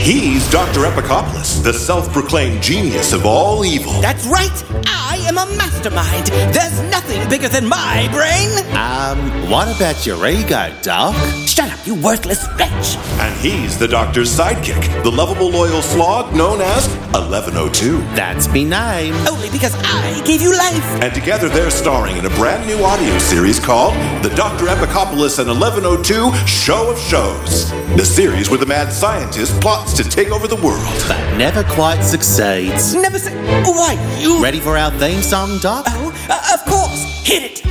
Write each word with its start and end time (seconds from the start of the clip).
He's 0.00 0.48
Dr. 0.50 0.80
Epicopoulos, 0.80 1.62
the 1.62 1.72
self 1.72 2.10
proclaimed 2.12 2.62
genius 2.62 3.12
of 3.12 3.26
all 3.26 3.64
evil. 3.64 3.92
That's 4.00 4.26
right. 4.26 4.64
I 4.86 5.18
am 5.26 5.36
a 5.36 5.46
mastermind. 5.56 6.28
There's 6.54 6.80
nothing 6.90 7.28
bigger 7.28 7.48
than 7.48 7.68
my 7.68 8.08
brain. 8.12 8.48
Um, 8.76 9.50
what 9.50 9.74
about 9.74 10.06
your 10.06 10.24
ego, 10.26 10.72
Doc? 10.82 11.14
Shut 11.46 11.70
up, 11.70 11.84
you 11.86 11.94
worthless 11.96 12.46
wretch. 12.58 12.96
And 13.20 13.36
he's 13.40 13.76
the 13.76 13.88
doctor's 13.88 14.30
sidekick, 14.30 15.02
the 15.02 15.10
lovable 15.10 15.50
loyal 15.50 15.82
slog 15.82 16.34
known 16.34 16.60
as 16.60 16.88
1102. 17.12 17.98
That's 18.14 18.48
me 18.50 18.64
name. 18.64 19.14
Only 19.26 19.50
because 19.50 19.74
I 19.78 20.22
gave 20.24 20.40
you 20.40 20.56
life. 20.56 20.84
And 21.02 21.12
together 21.12 21.48
they're 21.48 21.70
starring 21.70 22.16
in 22.16 22.24
a 22.24 22.30
brand 22.30 22.66
new 22.66 22.82
audio 22.84 23.18
series 23.18 23.58
called 23.58 23.94
The 24.22 24.32
Dr. 24.36 24.66
Epicopoulos 24.66 25.38
and 25.38 25.48
1102 25.48 26.46
Show 26.46 26.90
of 26.90 26.98
Shows. 26.98 27.70
The 27.96 28.04
series 28.04 28.48
where 28.48 28.58
the 28.58 28.66
mad 28.66 28.92
scientist 28.92 29.60
plots 29.60 29.87
to 29.94 30.04
take 30.04 30.30
over 30.30 30.46
the 30.46 30.56
world. 30.56 31.04
But 31.08 31.36
never 31.36 31.62
quite 31.64 32.02
succeeds. 32.02 32.94
Never 32.94 33.18
say. 33.18 33.34
Why, 33.64 33.94
you. 34.20 34.42
Ready 34.42 34.60
for 34.60 34.76
our 34.76 34.90
theme 34.98 35.22
song, 35.22 35.58
Doc? 35.58 35.84
Oh, 35.88 36.12
uh, 36.28 36.54
of 36.54 36.64
course. 36.66 37.04
Hit 37.24 37.42
it. 37.42 37.62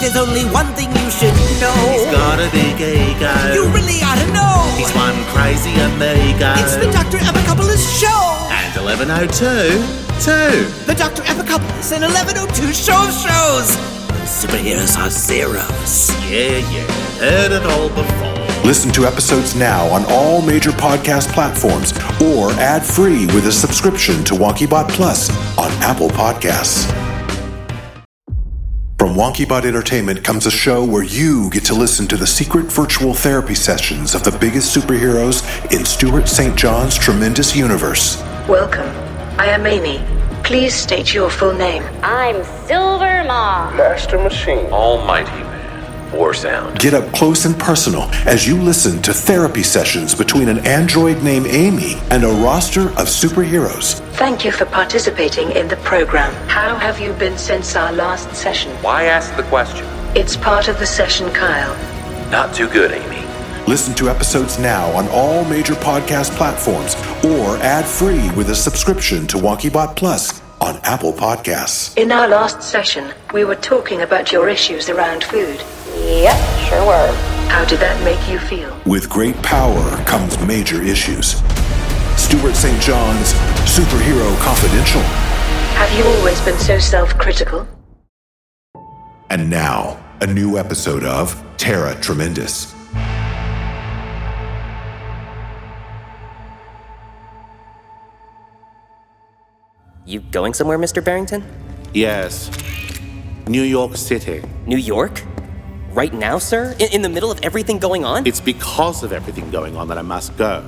There's 0.00 0.16
only 0.16 0.44
one 0.52 0.66
thing 0.74 0.88
you 0.90 1.10
should 1.10 1.34
know. 1.60 1.74
He's 1.92 2.06
got 2.14 2.38
a 2.38 2.48
big 2.52 2.80
ego. 2.80 3.32
You 3.52 3.66
really 3.74 4.00
ought 4.02 4.18
to 4.18 4.28
know. 4.32 4.56
He's 4.76 4.92
one 4.94 5.16
crazy 5.34 5.74
amigo. 5.80 6.54
It's 6.62 6.76
the 6.76 6.90
Dr. 6.92 7.18
Epicopoulos 7.18 7.82
show. 7.98 8.22
And 8.52 8.72
1102, 8.78 9.36
too. 10.22 10.64
The 10.86 10.94
Dr. 10.94 11.22
Epicopoulos 11.22 11.92
and 11.92 12.04
1102 12.04 12.72
show 12.72 13.02
of 13.02 13.12
shows. 13.12 13.74
Superheroes 14.26 14.96
are 14.98 15.10
zeros. 15.10 16.10
Yeah, 16.30 16.58
yeah. 16.70 16.86
Heard 17.18 17.52
it 17.52 17.66
all 17.66 17.88
before. 17.88 18.45
Listen 18.66 18.90
to 18.94 19.06
episodes 19.06 19.54
now 19.54 19.86
on 19.92 20.04
all 20.08 20.42
major 20.42 20.72
podcast 20.72 21.32
platforms 21.32 21.92
or 22.20 22.50
ad 22.58 22.84
free 22.84 23.26
with 23.26 23.46
a 23.46 23.52
subscription 23.52 24.24
to 24.24 24.34
WonkyBot 24.34 24.88
Plus 24.88 25.30
on 25.56 25.70
Apple 25.84 26.08
Podcasts. 26.08 26.90
From 28.98 29.14
WonkyBot 29.14 29.64
Entertainment 29.64 30.24
comes 30.24 30.46
a 30.46 30.50
show 30.50 30.84
where 30.84 31.04
you 31.04 31.48
get 31.50 31.64
to 31.66 31.74
listen 31.74 32.08
to 32.08 32.16
the 32.16 32.26
secret 32.26 32.64
virtual 32.64 33.14
therapy 33.14 33.54
sessions 33.54 34.16
of 34.16 34.24
the 34.24 34.36
biggest 34.36 34.76
superheroes 34.76 35.44
in 35.72 35.84
Stuart 35.84 36.26
St. 36.26 36.56
John's 36.56 36.98
tremendous 36.98 37.54
universe. 37.54 38.20
Welcome. 38.48 38.88
I 39.38 39.46
am 39.46 39.64
Amy. 39.64 40.04
Please 40.42 40.74
state 40.74 41.14
your 41.14 41.30
full 41.30 41.54
name. 41.54 41.84
I'm 42.02 42.42
Silver 42.66 43.22
Ma. 43.28 43.70
Master 43.76 44.18
Machine. 44.18 44.66
Almighty 44.72 45.30
Man. 45.30 45.45
War 46.12 46.34
Sound. 46.34 46.78
Get 46.78 46.94
up 46.94 47.12
close 47.12 47.44
and 47.44 47.58
personal 47.58 48.02
as 48.26 48.46
you 48.46 48.60
listen 48.60 49.02
to 49.02 49.12
therapy 49.12 49.62
sessions 49.62 50.14
between 50.14 50.48
an 50.48 50.66
android 50.66 51.22
named 51.22 51.46
Amy 51.46 51.94
and 52.10 52.24
a 52.24 52.28
roster 52.28 52.88
of 52.90 53.08
superheroes. 53.08 54.00
Thank 54.16 54.44
you 54.44 54.52
for 54.52 54.64
participating 54.66 55.50
in 55.52 55.68
the 55.68 55.76
program. 55.78 56.32
How 56.48 56.76
have 56.76 57.00
you 57.00 57.12
been 57.14 57.36
since 57.36 57.76
our 57.76 57.92
last 57.92 58.34
session? 58.34 58.72
Why 58.82 59.04
ask 59.04 59.34
the 59.36 59.42
question? 59.44 59.86
It's 60.16 60.36
part 60.36 60.68
of 60.68 60.78
the 60.78 60.86
session, 60.86 61.30
Kyle. 61.32 61.74
Not 62.30 62.54
too 62.54 62.68
good, 62.68 62.92
Amy. 62.92 63.26
Listen 63.66 63.94
to 63.96 64.08
episodes 64.08 64.58
now 64.58 64.88
on 64.92 65.08
all 65.08 65.44
major 65.44 65.74
podcast 65.74 66.30
platforms 66.36 66.94
or 67.24 67.56
ad 67.58 67.84
free 67.84 68.30
with 68.30 68.50
a 68.50 68.54
subscription 68.54 69.26
to 69.26 69.38
WonkyBot 69.38 69.96
Plus 69.96 70.40
on 70.60 70.76
Apple 70.84 71.12
Podcasts. 71.12 71.96
In 71.98 72.12
our 72.12 72.28
last 72.28 72.62
session, 72.62 73.12
we 73.34 73.44
were 73.44 73.56
talking 73.56 74.02
about 74.02 74.32
your 74.32 74.48
issues 74.48 74.88
around 74.88 75.24
food. 75.24 75.60
Yep, 76.04 76.68
sure 76.68 76.84
were. 76.86 77.12
How 77.48 77.64
did 77.64 77.80
that 77.80 78.02
make 78.04 78.28
you 78.28 78.38
feel? 78.38 78.76
With 78.84 79.08
great 79.08 79.36
power 79.42 79.96
comes 80.04 80.38
major 80.46 80.82
issues. 80.82 81.36
Stuart 82.16 82.54
St. 82.54 82.80
John's 82.82 83.32
Superhero 83.64 84.36
Confidential. 84.40 85.00
Have 85.76 85.92
you 85.98 86.04
always 86.04 86.40
been 86.42 86.58
so 86.58 86.78
self 86.78 87.16
critical? 87.18 87.66
And 89.30 89.50
now, 89.50 89.98
a 90.20 90.26
new 90.26 90.58
episode 90.58 91.04
of 91.04 91.42
Tara 91.56 91.94
Tremendous. 92.00 92.74
You 100.04 100.20
going 100.20 100.54
somewhere, 100.54 100.78
Mr. 100.78 101.04
Barrington? 101.04 101.44
Yes. 101.92 102.50
New 103.48 103.62
York 103.62 103.96
City. 103.96 104.42
New 104.66 104.76
York? 104.76 105.22
Right 105.96 106.12
now, 106.12 106.36
sir? 106.36 106.76
In, 106.78 106.92
in 106.92 107.00
the 107.00 107.08
middle 107.08 107.30
of 107.30 107.40
everything 107.42 107.78
going 107.78 108.04
on? 108.04 108.26
It's 108.26 108.38
because 108.38 109.02
of 109.02 109.14
everything 109.14 109.50
going 109.50 109.78
on 109.78 109.88
that 109.88 109.96
I 109.96 110.02
must 110.02 110.36
go. 110.36 110.62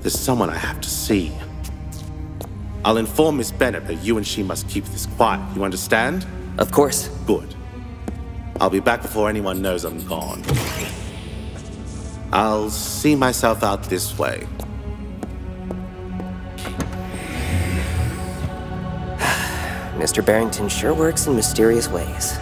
There's 0.00 0.18
someone 0.18 0.48
I 0.48 0.56
have 0.56 0.80
to 0.80 0.88
see. 0.88 1.30
I'll 2.82 2.96
inform 2.96 3.36
Miss 3.36 3.52
Bennett 3.52 3.86
that 3.88 3.96
you 3.96 4.16
and 4.16 4.26
she 4.26 4.42
must 4.42 4.66
keep 4.70 4.86
this 4.86 5.04
quiet. 5.04 5.54
You 5.54 5.64
understand? 5.64 6.26
Of 6.56 6.72
course. 6.72 7.08
Good. 7.26 7.54
I'll 8.58 8.70
be 8.70 8.80
back 8.80 9.02
before 9.02 9.28
anyone 9.28 9.60
knows 9.60 9.84
I'm 9.84 10.02
gone. 10.06 10.42
I'll 12.32 12.70
see 12.70 13.14
myself 13.14 13.62
out 13.62 13.82
this 13.82 14.18
way. 14.18 14.46
Mr. 19.98 20.24
Barrington 20.24 20.70
sure 20.70 20.94
works 20.94 21.26
in 21.26 21.36
mysterious 21.36 21.88
ways. 21.88 22.38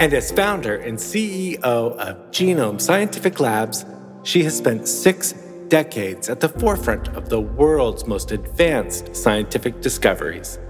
And 0.00 0.14
as 0.14 0.30
founder 0.30 0.76
and 0.76 0.96
CEO 0.96 1.60
of 1.64 2.30
Genome 2.30 2.80
Scientific 2.80 3.40
Labs, 3.40 3.84
she 4.22 4.44
has 4.44 4.56
spent 4.56 4.86
six 4.86 5.32
decades 5.66 6.28
at 6.28 6.38
the 6.38 6.48
forefront 6.48 7.08
of 7.16 7.28
the 7.28 7.40
world's 7.40 8.06
most 8.06 8.30
advanced 8.30 9.16
scientific 9.16 9.80
discoveries. 9.80 10.60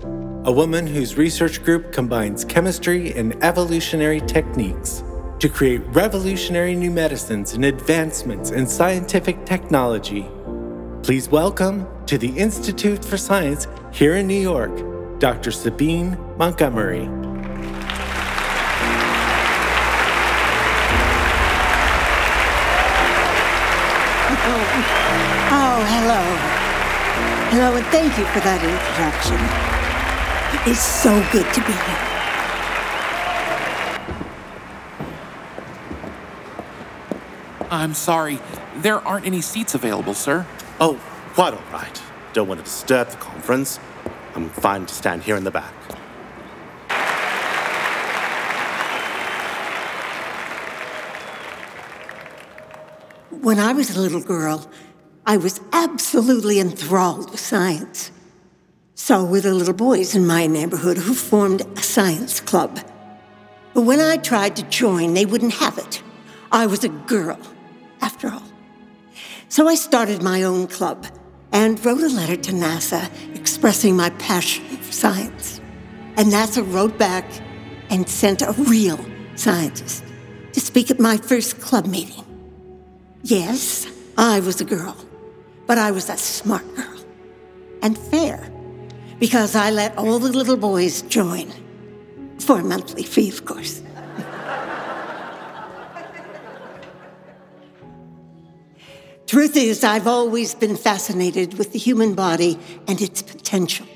A 0.45 0.53
woman 0.53 0.87
whose 0.87 1.19
research 1.19 1.63
group 1.63 1.93
combines 1.93 2.43
chemistry 2.43 3.13
and 3.13 3.37
evolutionary 3.45 4.21
techniques 4.23 5.05
to 5.41 5.51
create 5.51 5.83
revolutionary 5.89 6.75
new 6.75 6.91
medicines 6.91 7.53
and 7.53 7.67
advancements 7.67 8.51
in 8.51 8.67
scientific 8.67 9.45
technology. 9.45 10.27
Please 11.03 11.29
welcome 11.29 11.87
to 12.07 12.17
the 12.17 12.31
Institute 12.31 13.05
for 13.05 13.19
Science 13.19 13.67
here 13.93 14.17
in 14.17 14.27
New 14.27 14.41
York, 14.41 15.21
Dr. 15.21 15.51
Sabine 15.51 16.17
Montgomery. 16.39 17.18
Oh, 25.81 25.85
hello. 25.85 26.21
Hello, 27.53 27.77
and 27.77 27.87
thank 27.87 28.19
you 28.19 28.25
for 28.35 28.41
that 28.41 28.61
introduction. 28.67 29.39
It's 30.69 30.83
so 30.85 31.25
good 31.31 31.47
to 31.55 31.61
be 31.61 31.71
here. 37.61 37.69
I'm 37.71 37.95
sorry. 37.95 38.41
There 38.79 38.99
aren't 39.07 39.25
any 39.25 39.41
seats 39.41 39.77
available, 39.77 40.15
sir. 40.15 40.45
Oh, 40.81 41.01
quite 41.35 41.55
all 41.55 41.63
right. 41.73 42.03
Don't 42.33 42.49
want 42.49 42.59
to 42.59 42.65
disturb 42.65 43.11
the 43.11 43.17
conference. 43.19 43.79
I'm 44.35 44.49
fine 44.49 44.85
to 44.85 44.93
stand 44.93 45.23
here 45.23 45.37
in 45.37 45.45
the 45.45 45.53
back. 45.53 45.73
When 53.31 53.61
I 53.61 53.73
was 53.73 53.97
a 53.97 54.01
little 54.01 54.21
girl, 54.21 54.69
I 55.29 55.37
was 55.37 55.61
absolutely 55.75 56.59
enthralled 56.59 57.31
with 57.31 57.39
science. 57.39 58.11
So 58.95 59.27
were 59.27 59.43
the 59.43 59.53
little 59.53 59.75
boys 59.75 60.15
in 60.15 60.27
my 60.27 60.47
neighborhood 60.47 60.97
who 60.97 61.13
formed 61.13 61.61
a 61.77 61.83
science 61.83 62.41
club. 62.41 62.81
But 63.75 63.83
when 63.83 64.01
I 64.01 64.17
tried 64.17 64.57
to 64.57 64.63
join, 64.71 65.13
they 65.13 65.27
wouldn't 65.27 65.53
have 65.53 65.77
it. 65.77 66.03
I 66.51 66.65
was 66.65 66.83
a 66.83 66.89
girl, 66.89 67.39
after 68.01 68.31
all. 68.31 68.43
So 69.51 69.69
I 69.69 69.75
started 69.75 70.23
my 70.23 70.45
own 70.45 70.67
club 70.67 71.07
and 71.53 71.85
wrote 71.85 72.03
a 72.03 72.09
letter 72.09 72.37
to 72.37 72.53
NASA 72.53 73.11
expressing 73.37 73.95
my 73.95 74.09
passion 74.09 74.65
for 74.79 74.93
science. 74.93 75.61
And 76.17 76.33
NASA 76.33 76.65
wrote 76.73 76.97
back 76.97 77.27
and 77.91 78.09
sent 78.09 78.41
a 78.41 78.53
real 78.53 78.99
scientist 79.35 80.05
to 80.55 80.61
speak 80.61 80.91
at 80.91 80.99
my 80.99 81.19
first 81.19 81.61
club 81.61 81.85
meeting. 81.85 82.25
Yes, 83.25 83.87
I 84.17 84.41
was 84.41 84.63
a 84.63 84.65
girl, 84.65 84.97
but 85.69 85.79
I 85.79 85.93
was 85.93 86.09
a 86.09 86.17
smart 86.17 86.65
girl 86.75 86.99
and 87.83 87.97
fair 87.97 88.51
because 89.21 89.55
I 89.55 89.71
let 89.71 89.97
all 89.99 90.19
the 90.19 90.33
little 90.33 90.57
boys 90.57 91.03
join 91.03 91.53
for 92.41 92.59
a 92.59 92.65
monthly 92.65 93.03
fee, 93.03 93.29
of 93.29 93.45
course. 93.45 93.83
Truth 99.27 99.59
is, 99.59 99.85
I've 99.85 100.07
always 100.07 100.55
been 100.55 100.75
fascinated 100.75 101.59
with 101.59 101.75
the 101.75 101.79
human 101.79 102.15
body 102.15 102.59
and 102.87 102.99
its 103.03 103.21
potential. 103.21 103.87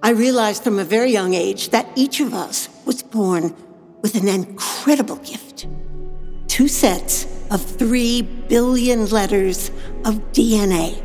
I 0.00 0.10
realized 0.10 0.62
from 0.62 0.78
a 0.78 0.84
very 0.84 1.10
young 1.10 1.34
age 1.34 1.70
that 1.70 1.88
each 1.96 2.20
of 2.20 2.32
us 2.32 2.68
was 2.84 3.02
born 3.02 3.52
with 4.00 4.14
an 4.14 4.28
incredible 4.28 5.16
gift. 5.16 5.66
Two 6.46 6.68
sets 6.68 7.26
of 7.50 7.62
three 7.62 8.22
billion 8.22 9.06
letters 9.06 9.70
of 10.04 10.16
DNA 10.32 11.02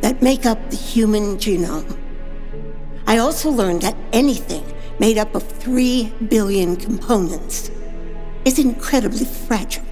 that 0.00 0.22
make 0.22 0.46
up 0.46 0.70
the 0.70 0.76
human 0.76 1.36
genome. 1.36 1.96
I 3.06 3.18
also 3.18 3.50
learned 3.50 3.82
that 3.82 3.96
anything 4.12 4.64
made 4.98 5.18
up 5.18 5.34
of 5.34 5.42
three 5.42 6.12
billion 6.28 6.76
components 6.76 7.70
is 8.44 8.58
incredibly 8.58 9.24
fragile. 9.24 9.84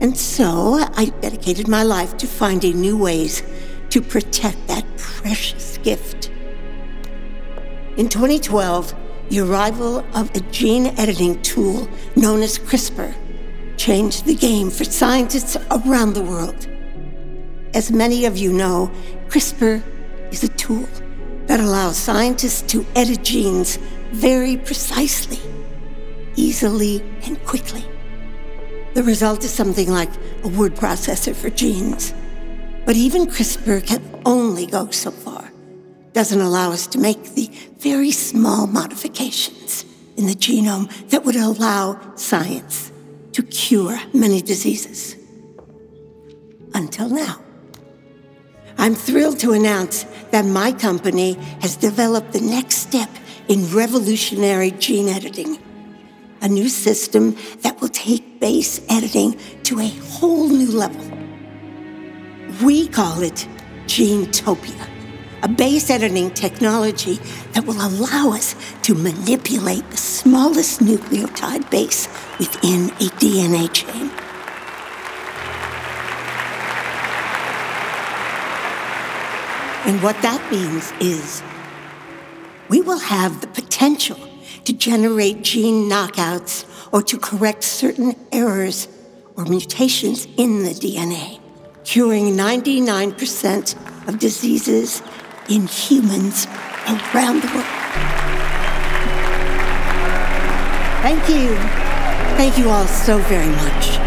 And 0.00 0.18
so 0.18 0.84
I 0.94 1.06
dedicated 1.20 1.68
my 1.68 1.84
life 1.84 2.16
to 2.18 2.26
finding 2.26 2.80
new 2.80 2.98
ways 2.98 3.42
to 3.90 4.02
protect 4.02 4.66
that 4.66 4.84
precious 4.96 5.78
gift. 5.78 6.30
In 7.96 8.08
2012, 8.08 8.94
the 9.28 9.40
arrival 9.40 10.04
of 10.14 10.34
a 10.34 10.40
gene 10.50 10.86
editing 10.98 11.40
tool 11.42 11.88
known 12.16 12.42
as 12.42 12.58
CRISPR 12.58 13.14
changed 13.82 14.26
the 14.26 14.34
game 14.36 14.70
for 14.70 14.84
scientists 14.84 15.56
around 15.72 16.14
the 16.14 16.22
world. 16.22 16.68
As 17.74 17.90
many 17.90 18.26
of 18.26 18.38
you 18.38 18.52
know, 18.52 18.88
CRISPR 19.26 19.82
is 20.30 20.44
a 20.44 20.48
tool 20.50 20.88
that 21.46 21.58
allows 21.58 21.96
scientists 21.96 22.62
to 22.70 22.86
edit 22.94 23.24
genes 23.24 23.78
very 24.12 24.56
precisely, 24.56 25.40
easily, 26.36 27.02
and 27.24 27.44
quickly. 27.44 27.84
The 28.94 29.02
result 29.02 29.42
is 29.42 29.52
something 29.52 29.90
like 29.90 30.12
a 30.44 30.48
word 30.48 30.76
processor 30.76 31.34
for 31.34 31.50
genes. 31.50 32.14
But 32.86 32.94
even 32.94 33.26
CRISPR 33.26 33.84
can 33.84 34.00
only 34.24 34.66
go 34.66 34.90
so 34.90 35.10
far. 35.10 35.50
Doesn't 36.12 36.40
allow 36.40 36.70
us 36.70 36.86
to 36.86 37.00
make 37.00 37.34
the 37.34 37.50
very 37.78 38.12
small 38.12 38.68
modifications 38.68 39.84
in 40.16 40.26
the 40.26 40.34
genome 40.34 40.86
that 41.08 41.24
would 41.24 41.34
allow 41.34 41.98
science 42.14 42.91
to 43.32 43.42
cure 43.42 43.98
many 44.12 44.40
diseases. 44.42 45.16
Until 46.74 47.08
now. 47.08 47.42
I'm 48.78 48.94
thrilled 48.94 49.38
to 49.40 49.52
announce 49.52 50.04
that 50.30 50.44
my 50.44 50.72
company 50.72 51.34
has 51.60 51.76
developed 51.76 52.32
the 52.32 52.40
next 52.40 52.76
step 52.76 53.10
in 53.48 53.70
revolutionary 53.70 54.70
gene 54.72 55.08
editing 55.08 55.58
a 56.42 56.48
new 56.48 56.68
system 56.68 57.36
that 57.60 57.80
will 57.80 57.88
take 57.88 58.40
base 58.40 58.80
editing 58.90 59.38
to 59.62 59.78
a 59.78 59.88
whole 60.10 60.48
new 60.48 60.70
level. 60.70 61.00
We 62.64 62.88
call 62.88 63.22
it 63.22 63.46
Genetopia, 63.86 64.88
a 65.42 65.48
base 65.48 65.90
editing 65.90 66.30
technology 66.30 67.16
that 67.52 67.66
will 67.66 67.80
allow 67.84 68.30
us 68.32 68.54
to 68.82 68.94
manipulate 68.94 69.88
the 69.90 69.96
smallest 69.96 70.80
nucleotide 70.80 71.68
base 71.68 72.06
within 72.38 72.90
a 72.90 73.10
DNA 73.18 73.72
chain. 73.72 74.10
And 79.84 80.00
what 80.00 80.20
that 80.22 80.40
means 80.52 80.92
is 81.00 81.42
we 82.68 82.80
will 82.80 83.00
have 83.00 83.40
the 83.40 83.48
potential 83.48 84.18
to 84.64 84.72
generate 84.72 85.42
gene 85.42 85.90
knockouts 85.90 86.68
or 86.92 87.02
to 87.02 87.18
correct 87.18 87.64
certain 87.64 88.14
errors 88.30 88.86
or 89.36 89.44
mutations 89.46 90.26
in 90.36 90.62
the 90.62 90.70
DNA, 90.70 91.40
curing 91.82 92.36
99% 92.36 94.08
of 94.08 94.20
diseases 94.20 95.02
in 95.48 95.66
humans 95.66 96.46
around 96.86 97.42
the 97.42 97.48
world. 97.54 97.66
Thank 101.02 101.28
you. 101.28 101.56
Thank 102.36 102.58
you 102.58 102.70
all 102.70 102.86
so 102.86 103.18
very 103.18 103.48
much. 103.48 103.98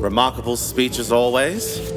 Remarkable 0.00 0.56
speech 0.56 0.98
as 0.98 1.12
always. 1.12 1.92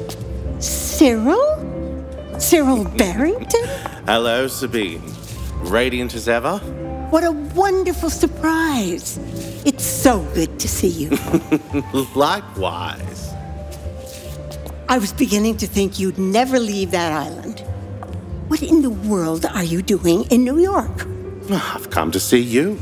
Cyril? 0.58 2.38
Cyril 2.38 2.84
Barrington? 2.96 3.64
Hello, 4.06 4.46
Sabine. 4.48 5.02
Radiant 5.60 6.14
as 6.14 6.28
ever? 6.28 6.60
What 7.12 7.24
a 7.24 7.30
wonderful 7.30 8.08
surprise. 8.08 9.20
It's 9.66 9.84
so 9.84 10.20
good 10.32 10.58
to 10.58 10.66
see 10.66 10.88
you. 10.88 11.10
Likewise. 12.14 13.34
I 14.88 14.96
was 14.96 15.12
beginning 15.12 15.58
to 15.58 15.66
think 15.66 15.98
you'd 15.98 16.16
never 16.16 16.58
leave 16.58 16.90
that 16.92 17.12
island. 17.12 17.60
What 18.48 18.62
in 18.62 18.80
the 18.80 18.88
world 18.88 19.44
are 19.44 19.62
you 19.62 19.82
doing 19.82 20.24
in 20.30 20.42
New 20.42 20.58
York? 20.58 21.06
I've 21.50 21.90
come 21.90 22.12
to 22.12 22.18
see 22.18 22.40
you. 22.40 22.76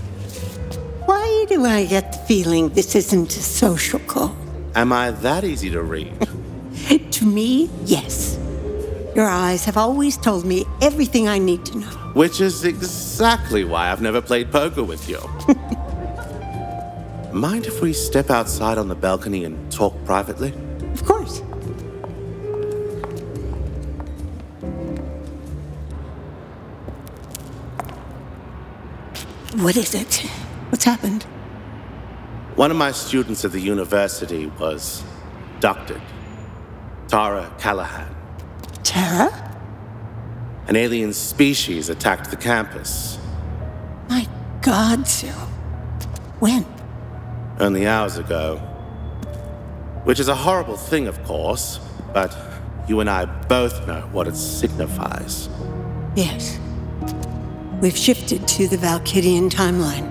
Why 1.06 1.46
do 1.49 1.64
I 1.66 1.87
get 1.87 2.12
the 2.12 2.18
feeling 2.18 2.68
this 2.68 2.94
isn't 2.94 3.37
a 3.37 3.42
social 3.42 3.99
call? 3.99 4.37
Am 4.76 4.92
I 4.92 5.10
that 5.10 5.42
easy 5.42 5.70
to 5.70 5.82
read? 5.82 6.14
to 7.10 7.26
me, 7.26 7.68
yes. 7.84 8.38
Your 9.14 9.26
eyes 9.26 9.64
have 9.64 9.76
always 9.76 10.17
told 10.17 10.45
me 10.45 10.64
everything 10.81 11.29
I 11.29 11.38
need 11.38 11.64
to 11.67 11.79
know. 11.79 11.87
Which 12.14 12.40
is 12.40 12.64
exactly 12.64 13.64
why 13.64 13.90
I've 13.90 14.00
never 14.00 14.21
played 14.23 14.52
poker 14.52 14.85
with 14.85 15.09
you. 15.09 15.19
Mind 17.33 17.67
if 17.67 17.81
we 17.81 17.93
step 17.93 18.31
outside 18.31 18.79
on 18.79 18.87
the 18.88 18.95
balcony 18.95 19.45
and 19.45 19.71
talk 19.73 19.95
privately? 20.05 20.55
Of 20.93 21.05
course. 21.05 21.40
What 29.57 29.76
is 29.76 29.95
it? 29.95 30.25
What's 30.71 30.85
happened? 30.85 31.25
One 32.55 32.71
of 32.71 32.76
my 32.76 32.93
students 32.93 33.45
at 33.45 33.50
the 33.52 33.61
university 33.61 34.47
was 34.59 35.02
abducted. 35.57 36.00
Tara 37.09 37.52
Callahan. 37.59 38.19
Tara? 38.90 39.30
An 40.66 40.75
alien 40.75 41.12
species 41.12 41.88
attacked 41.88 42.28
the 42.32 42.37
campus. 42.37 43.20
My 44.09 44.26
God, 44.62 45.06
Cyril. 45.06 45.47
When? 46.40 46.66
Only 47.61 47.87
hours 47.87 48.16
ago. 48.16 48.56
Which 50.02 50.18
is 50.18 50.26
a 50.26 50.35
horrible 50.35 50.76
thing, 50.76 51.06
of 51.06 51.23
course, 51.23 51.78
but 52.12 52.37
you 52.88 52.99
and 52.99 53.09
I 53.09 53.26
both 53.26 53.87
know 53.87 54.00
what 54.11 54.26
it 54.26 54.35
signifies. 54.35 55.49
Yes. 56.16 56.59
We've 57.80 57.97
shifted 57.97 58.49
to 58.49 58.66
the 58.66 58.76
Valkidian 58.76 59.50
timeline. 59.50 60.09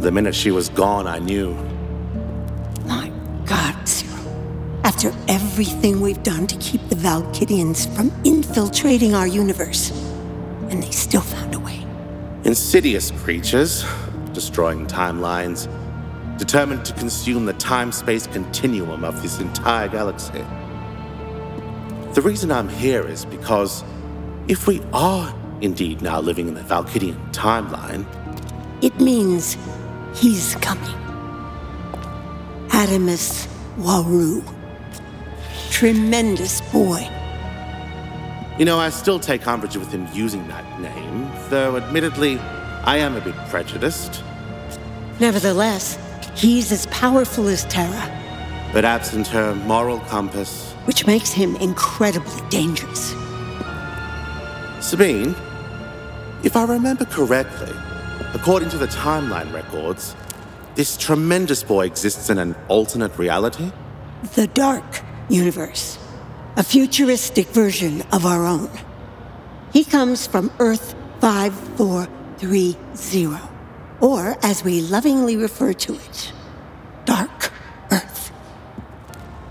The 0.00 0.10
minute 0.10 0.34
she 0.34 0.50
was 0.50 0.70
gone, 0.70 1.06
I 1.06 1.20
knew. 1.20 1.56
After 4.96 5.12
everything 5.28 6.00
we've 6.00 6.22
done 6.22 6.46
to 6.46 6.56
keep 6.56 6.80
the 6.88 6.94
Valkidians 6.94 7.86
from 7.94 8.10
infiltrating 8.24 9.14
our 9.14 9.26
universe, 9.26 9.90
and 10.70 10.82
they 10.82 10.90
still 10.90 11.20
found 11.20 11.54
a 11.54 11.58
way. 11.58 11.84
Insidious 12.44 13.10
creatures, 13.10 13.84
destroying 14.32 14.86
timelines, 14.86 15.68
determined 16.38 16.86
to 16.86 16.94
consume 16.94 17.44
the 17.44 17.52
time 17.52 17.92
space 17.92 18.26
continuum 18.26 19.04
of 19.04 19.20
this 19.20 19.38
entire 19.38 19.86
galaxy. 19.86 20.42
The 22.14 22.22
reason 22.22 22.50
I'm 22.50 22.70
here 22.70 23.06
is 23.06 23.26
because 23.26 23.84
if 24.48 24.66
we 24.66 24.80
are 24.94 25.34
indeed 25.60 26.00
now 26.00 26.22
living 26.22 26.48
in 26.48 26.54
the 26.54 26.62
Valkidian 26.62 27.18
timeline, 27.34 28.06
It 28.80 28.98
means 28.98 29.58
he's 30.14 30.54
coming. 30.62 30.96
Adamus 32.68 33.46
Waru. 33.76 34.55
Tremendous 35.76 36.62
boy. 36.72 37.06
you 38.58 38.64
know, 38.64 38.78
I 38.78 38.88
still 38.88 39.20
take 39.20 39.46
umbrage 39.46 39.76
with 39.76 39.92
him 39.92 40.08
using 40.10 40.48
that 40.48 40.64
name, 40.80 41.30
though 41.50 41.76
admittedly, 41.76 42.38
I 42.84 42.96
am 42.96 43.14
a 43.14 43.20
bit 43.20 43.34
prejudiced. 43.50 44.22
Nevertheless, 45.20 45.98
he's 46.34 46.72
as 46.72 46.86
powerful 46.86 47.46
as 47.48 47.66
Tara, 47.66 48.70
But 48.72 48.86
absent 48.86 49.26
her 49.26 49.54
moral 49.54 50.00
compass, 50.00 50.72
which 50.86 51.06
makes 51.06 51.30
him 51.30 51.56
incredibly 51.56 52.48
dangerous. 52.48 53.14
Sabine, 54.80 55.34
if 56.42 56.56
I 56.56 56.64
remember 56.64 57.04
correctly, 57.04 57.76
according 58.32 58.70
to 58.70 58.78
the 58.78 58.86
timeline 58.86 59.52
records, 59.52 60.16
this 60.74 60.96
tremendous 60.96 61.62
boy 61.62 61.84
exists 61.84 62.30
in 62.30 62.38
an 62.38 62.56
alternate 62.68 63.18
reality? 63.18 63.70
The 64.36 64.46
Dark 64.46 65.02
Universe, 65.28 65.98
a 66.56 66.62
futuristic 66.62 67.48
version 67.48 68.02
of 68.12 68.24
our 68.24 68.46
own. 68.46 68.70
He 69.72 69.84
comes 69.84 70.26
from 70.26 70.50
Earth 70.58 70.94
5430, 71.20 73.38
or 74.00 74.36
as 74.42 74.64
we 74.64 74.80
lovingly 74.80 75.36
refer 75.36 75.72
to 75.72 75.94
it, 75.94 76.32
Dark 77.04 77.52
Earth. 77.90 78.32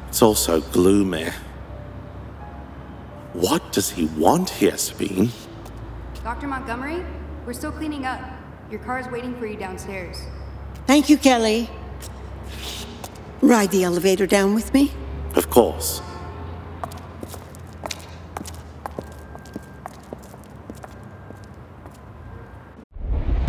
It's 0.09 0.21
also 0.21 0.61
gloomy. 0.61 1.29
What 3.33 3.73
does 3.73 3.91
he 3.91 4.05
want 4.05 4.49
here, 4.49 4.77
Sabine? 4.77 5.29
Dr. 6.23 6.47
Montgomery, 6.47 7.05
we're 7.45 7.53
still 7.53 7.71
cleaning 7.71 8.05
up. 8.05 8.21
Your 8.71 8.79
car 8.79 8.99
is 8.99 9.07
waiting 9.07 9.37
for 9.37 9.45
you 9.45 9.57
downstairs. 9.57 10.17
Thank 10.87 11.09
you, 11.09 11.17
Kelly. 11.17 11.69
Ride 13.41 13.71
the 13.71 13.83
elevator 13.83 14.25
down 14.25 14.55
with 14.55 14.73
me? 14.73 14.91
Of 15.35 15.49
course. 15.49 16.01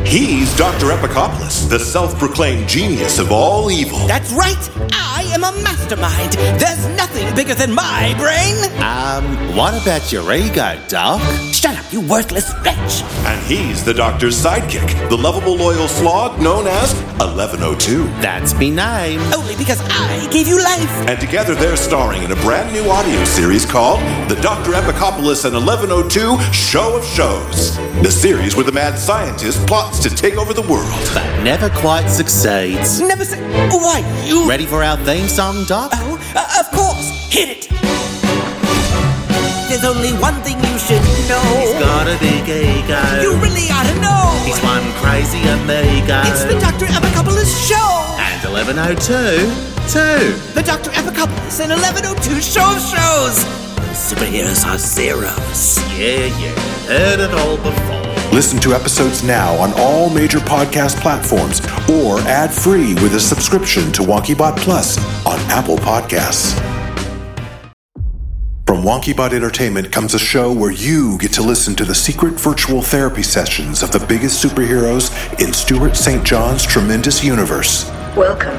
He's 0.04 0.56
Dr. 0.56 0.86
Epicopoulos, 0.86 1.68
the 1.68 1.78
self 1.78 2.16
proclaimed 2.18 2.68
genius 2.68 3.18
of 3.18 3.30
all 3.32 3.70
evil. 3.70 3.98
That's 4.06 4.32
right! 4.32 4.70
I 4.92 5.28
am 5.34 5.44
a 5.44 5.52
mastermind! 5.62 6.32
There's 6.58 6.86
nothing 6.96 7.34
bigger 7.34 7.54
than 7.54 7.74
my 7.74 8.14
brain! 8.16 8.56
Um, 8.80 9.54
what 9.54 9.74
about 9.82 10.10
your 10.12 10.32
ego, 10.32 10.80
Doc? 10.88 11.20
Shut 11.52 11.75
up, 11.75 11.75
you 11.92 12.00
worthless 12.00 12.52
wretch! 12.64 13.02
And 13.26 13.42
he's 13.46 13.84
the 13.84 13.94
doctor's 13.94 14.36
sidekick, 14.36 15.08
the 15.08 15.16
lovable 15.16 15.56
loyal 15.56 15.88
slog 15.88 16.40
known 16.40 16.66
as 16.66 16.94
1102. 17.18 18.04
That's 18.20 18.54
me 18.58 18.70
name. 18.70 19.20
Only 19.32 19.56
because 19.56 19.80
I 19.82 20.28
gave 20.30 20.46
you 20.46 20.62
life! 20.62 20.90
And 21.08 21.18
together 21.20 21.54
they're 21.54 21.76
starring 21.76 22.22
in 22.22 22.32
a 22.32 22.36
brand 22.36 22.72
new 22.72 22.88
audio 22.90 23.24
series 23.24 23.64
called 23.64 24.00
The 24.28 24.38
Dr. 24.42 24.72
Epicopoulos 24.72 25.44
and 25.44 25.54
1102 25.54 26.52
Show 26.52 26.96
of 26.96 27.04
Shows. 27.04 27.76
The 28.02 28.10
series 28.10 28.56
where 28.56 28.64
the 28.64 28.72
mad 28.72 28.98
scientist 28.98 29.66
plots 29.66 29.98
to 30.00 30.10
take 30.10 30.36
over 30.36 30.52
the 30.52 30.62
world. 30.62 30.90
But 31.14 31.42
never 31.42 31.70
quite 31.70 32.08
succeeds. 32.08 33.00
Never 33.00 33.24
say. 33.24 33.40
Why, 33.70 34.00
you. 34.26 34.48
Ready 34.48 34.66
for 34.66 34.82
our 34.82 34.96
theme 34.98 35.28
song, 35.28 35.64
Doc? 35.64 35.90
Oh, 35.94 36.18
uh, 36.34 36.60
of 36.60 36.70
course! 36.76 37.32
Hit 37.32 37.48
it! 37.70 37.85
There's 39.76 39.94
only 39.94 40.14
one 40.14 40.40
thing 40.40 40.56
you 40.56 40.78
should 40.78 41.04
know. 41.28 41.44
He's 41.60 41.74
got 41.74 42.08
a 42.08 42.16
big 42.18 42.48
ego. 42.48 42.96
You 43.20 43.36
really 43.36 43.68
ought 43.68 43.84
to 43.84 44.00
know! 44.00 44.32
He's 44.42 44.58
one 44.64 44.80
crazy 45.04 45.42
amigo. 45.42 46.22
It's 46.24 46.44
the 46.44 46.58
Dr. 46.58 46.86
Epicopoulos 46.86 47.52
Show! 47.68 48.16
And 48.16 48.40
1102, 48.42 49.44
2. 49.92 50.54
The 50.54 50.62
Dr. 50.62 50.88
Epicopoulos 50.92 51.60
and 51.60 51.72
1102 51.72 52.40
Show 52.40 52.64
of 52.64 52.80
Shows! 52.80 53.44
Superheroes 53.92 54.64
are 54.64 54.78
zeros. 54.78 55.76
Yeah, 55.92 56.32
yeah. 56.40 56.56
Heard 56.88 57.20
it 57.20 57.34
all 57.34 57.58
before. 57.58 58.32
Listen 58.32 58.58
to 58.60 58.72
episodes 58.72 59.22
now 59.22 59.52
on 59.60 59.74
all 59.76 60.08
major 60.08 60.38
podcast 60.38 60.98
platforms 61.02 61.60
or 61.90 62.18
ad 62.20 62.50
free 62.50 62.94
with 62.94 63.14
a 63.14 63.20
subscription 63.20 63.92
to 63.92 64.00
WonkyBot 64.00 64.56
Plus 64.56 64.96
on 65.26 65.38
Apple 65.50 65.76
Podcasts. 65.76 66.75
From 68.76 68.84
WonkyBot 68.84 69.32
Entertainment 69.32 69.90
comes 69.90 70.12
a 70.12 70.18
show 70.18 70.52
where 70.52 70.70
you 70.70 71.16
get 71.16 71.32
to 71.32 71.42
listen 71.42 71.74
to 71.76 71.84
the 71.86 71.94
secret 71.94 72.38
virtual 72.38 72.82
therapy 72.82 73.22
sessions 73.22 73.82
of 73.82 73.90
the 73.90 73.98
biggest 74.00 74.44
superheroes 74.44 75.10
in 75.40 75.54
Stuart 75.54 75.96
St. 75.96 76.22
John's 76.22 76.62
tremendous 76.62 77.24
universe. 77.24 77.86
Welcome. 78.14 78.54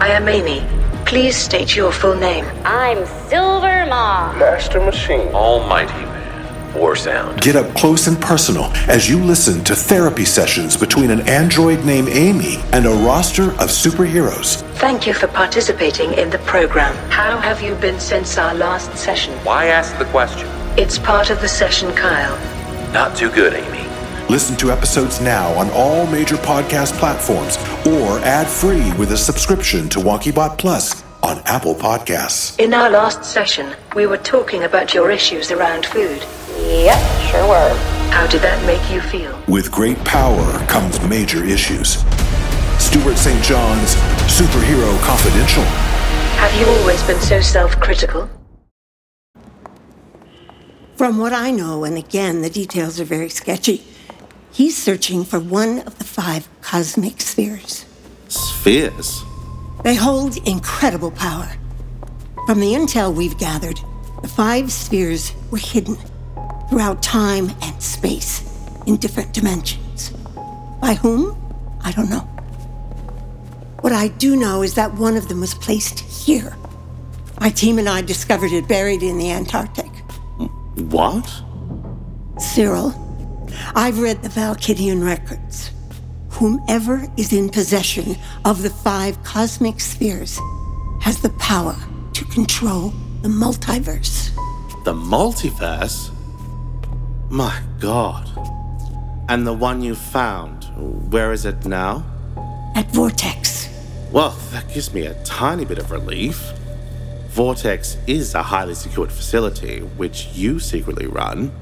I 0.00 0.08
am 0.08 0.28
Amy. 0.28 0.66
Please 1.06 1.36
state 1.36 1.76
your 1.76 1.92
full 1.92 2.16
name. 2.16 2.44
I'm 2.64 3.06
Silver 3.28 3.86
Maw. 3.86 4.34
Master 4.40 4.80
Machine. 4.80 5.28
Almighty 5.28 5.92
Man. 5.92 6.74
War 6.74 6.96
Sound. 6.96 7.40
Get 7.40 7.54
up 7.54 7.72
close 7.76 8.08
and 8.08 8.20
personal 8.20 8.64
as 8.88 9.08
you 9.08 9.22
listen 9.22 9.62
to 9.62 9.76
therapy 9.76 10.24
sessions 10.24 10.76
between 10.76 11.12
an 11.12 11.20
android 11.28 11.84
named 11.84 12.08
Amy 12.08 12.56
and 12.72 12.86
a 12.86 12.90
roster 12.90 13.50
of 13.50 13.70
superheroes. 13.70 14.66
Thank 14.80 15.06
you 15.06 15.12
for 15.12 15.26
participating 15.26 16.14
in 16.14 16.30
the 16.30 16.38
program. 16.38 16.96
How 17.10 17.36
have 17.36 17.60
you 17.60 17.74
been 17.74 18.00
since 18.00 18.38
our 18.38 18.54
last 18.54 18.96
session? 18.96 19.34
Why 19.44 19.66
ask 19.66 19.98
the 19.98 20.06
question? 20.06 20.48
It's 20.78 20.98
part 20.98 21.28
of 21.28 21.42
the 21.42 21.48
session, 21.48 21.92
Kyle. 21.92 22.34
Not 22.90 23.14
too 23.14 23.30
good, 23.30 23.52
Amy. 23.52 23.86
Listen 24.30 24.56
to 24.56 24.72
episodes 24.72 25.20
now 25.20 25.52
on 25.58 25.68
all 25.72 26.06
major 26.06 26.36
podcast 26.36 26.94
platforms 26.94 27.58
or 27.86 28.20
ad 28.20 28.46
free 28.46 28.90
with 28.94 29.12
a 29.12 29.18
subscription 29.18 29.90
to 29.90 29.98
WonkyBot 29.98 30.56
Plus 30.56 31.04
on 31.22 31.42
Apple 31.44 31.74
Podcasts. 31.74 32.58
In 32.58 32.72
our 32.72 32.88
last 32.88 33.22
session, 33.22 33.76
we 33.94 34.06
were 34.06 34.16
talking 34.16 34.64
about 34.64 34.94
your 34.94 35.10
issues 35.10 35.50
around 35.50 35.84
food. 35.84 36.24
Yep, 36.56 37.20
sure 37.30 37.46
were. 37.46 37.74
How 38.12 38.26
did 38.28 38.40
that 38.40 38.64
make 38.64 38.90
you 38.90 39.02
feel? 39.02 39.38
With 39.46 39.70
great 39.70 40.02
power 40.06 40.58
comes 40.68 40.98
major 41.02 41.44
issues. 41.44 42.02
Stuart 42.90 43.18
St. 43.18 43.44
John's 43.44 43.94
Superhero 44.26 45.00
Confidential. 45.02 45.62
Have 45.62 46.52
you 46.60 46.66
always 46.66 47.00
been 47.04 47.20
so 47.20 47.40
self 47.40 47.78
critical? 47.78 48.28
From 50.96 51.18
what 51.18 51.32
I 51.32 51.52
know, 51.52 51.84
and 51.84 51.96
again, 51.96 52.42
the 52.42 52.50
details 52.50 52.98
are 52.98 53.04
very 53.04 53.28
sketchy, 53.28 53.84
he's 54.50 54.76
searching 54.76 55.24
for 55.24 55.38
one 55.38 55.82
of 55.82 55.98
the 55.98 56.04
five 56.04 56.48
cosmic 56.62 57.20
spheres. 57.20 57.86
Spheres? 58.26 59.22
They 59.84 59.94
hold 59.94 60.36
incredible 60.48 61.12
power. 61.12 61.48
From 62.44 62.58
the 62.58 62.72
intel 62.72 63.14
we've 63.14 63.38
gathered, 63.38 63.78
the 64.20 64.28
five 64.28 64.72
spheres 64.72 65.32
were 65.52 65.58
hidden 65.58 65.96
throughout 66.68 67.04
time 67.04 67.52
and 67.62 67.80
space 67.80 68.42
in 68.88 68.96
different 68.96 69.32
dimensions. 69.32 70.10
By 70.80 70.94
whom? 70.94 71.36
I 71.82 71.92
don't 71.92 72.10
know. 72.10 72.29
What 73.80 73.92
I 73.92 74.08
do 74.08 74.36
know 74.36 74.62
is 74.62 74.74
that 74.74 74.94
one 74.94 75.16
of 75.16 75.28
them 75.28 75.40
was 75.40 75.54
placed 75.54 76.00
here. 76.00 76.56
My 77.40 77.48
team 77.48 77.78
and 77.78 77.88
I 77.88 78.02
discovered 78.02 78.52
it 78.52 78.68
buried 78.68 79.02
in 79.02 79.16
the 79.16 79.30
Antarctic. 79.30 79.90
What? 80.90 81.26
Cyril, 82.38 82.94
I've 83.74 84.00
read 84.00 84.22
the 84.22 84.28
Valkidian 84.28 85.04
records. 85.04 85.70
Whomever 86.30 87.06
is 87.16 87.32
in 87.32 87.48
possession 87.48 88.16
of 88.44 88.62
the 88.62 88.70
five 88.70 89.22
cosmic 89.24 89.80
spheres 89.80 90.38
has 91.00 91.20
the 91.20 91.30
power 91.38 91.76
to 92.12 92.24
control 92.26 92.92
the 93.22 93.28
multiverse. 93.28 94.30
The 94.84 94.94
multiverse? 94.94 96.10
My 97.30 97.60
god. 97.78 98.28
And 99.28 99.46
the 99.46 99.52
one 99.52 99.82
you 99.82 99.94
found, 99.94 100.64
where 101.12 101.32
is 101.32 101.44
it 101.44 101.64
now? 101.64 102.04
At 102.74 102.90
Vortex. 102.92 103.59
Well, 104.12 104.30
that 104.50 104.68
gives 104.74 104.92
me 104.92 105.06
a 105.06 105.14
tiny 105.22 105.64
bit 105.64 105.78
of 105.78 105.92
relief. 105.92 106.52
Vortex 107.28 107.96
is 108.08 108.34
a 108.34 108.42
highly 108.42 108.74
secured 108.74 109.12
facility, 109.12 109.80
which 109.80 110.26
you 110.34 110.58
secretly 110.58 111.06
run. 111.06 111.52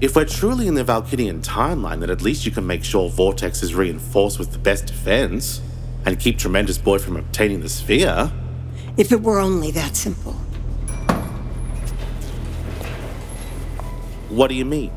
If 0.00 0.16
we're 0.16 0.24
truly 0.24 0.66
in 0.66 0.74
the 0.74 0.82
Valkidian 0.82 1.44
timeline, 1.44 2.00
then 2.00 2.08
at 2.08 2.22
least 2.22 2.46
you 2.46 2.52
can 2.52 2.66
make 2.66 2.82
sure 2.82 3.10
Vortex 3.10 3.62
is 3.62 3.74
reinforced 3.74 4.38
with 4.38 4.50
the 4.52 4.58
best 4.58 4.86
defense 4.86 5.60
and 6.06 6.18
keep 6.18 6.38
Tremendous 6.38 6.78
Boy 6.78 6.98
from 6.98 7.18
obtaining 7.18 7.60
the 7.60 7.68
sphere. 7.68 8.32
If 8.96 9.12
it 9.12 9.20
were 9.22 9.38
only 9.38 9.70
that 9.72 9.94
simple. 9.94 10.32
What 14.30 14.48
do 14.48 14.54
you 14.54 14.64
mean? 14.64 14.90